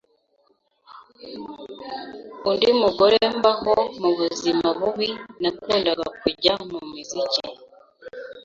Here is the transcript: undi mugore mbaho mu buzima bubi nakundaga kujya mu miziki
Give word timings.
undi 2.49 2.69
mugore 2.81 3.17
mbaho 3.37 3.73
mu 4.01 4.09
buzima 4.17 4.67
bubi 4.79 5.09
nakundaga 5.41 6.05
kujya 6.21 6.53
mu 6.69 6.79
miziki 6.91 7.47